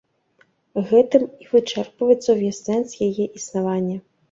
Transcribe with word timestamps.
Гэтым 0.91 1.23
і 1.43 1.51
вычэрпваецца 1.51 2.29
ўвесь 2.39 2.63
сэнс 2.71 2.99
яе 3.11 3.31
існавання. 3.43 3.97